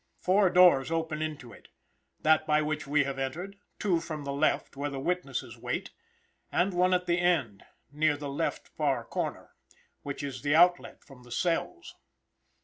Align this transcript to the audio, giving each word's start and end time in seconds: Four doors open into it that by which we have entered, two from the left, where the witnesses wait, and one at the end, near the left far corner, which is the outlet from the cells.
Four 0.17 0.49
doors 0.49 0.89
open 0.89 1.21
into 1.21 1.53
it 1.53 1.67
that 2.21 2.47
by 2.47 2.63
which 2.63 2.87
we 2.87 3.03
have 3.03 3.19
entered, 3.19 3.59
two 3.77 3.99
from 3.99 4.23
the 4.23 4.31
left, 4.33 4.75
where 4.75 4.89
the 4.89 4.99
witnesses 4.99 5.59
wait, 5.59 5.91
and 6.51 6.73
one 6.73 6.95
at 6.95 7.05
the 7.05 7.19
end, 7.19 7.63
near 7.91 8.17
the 8.17 8.27
left 8.31 8.67
far 8.69 9.05
corner, 9.05 9.51
which 10.01 10.23
is 10.23 10.41
the 10.41 10.55
outlet 10.55 11.03
from 11.03 11.21
the 11.21 11.31
cells. 11.31 11.93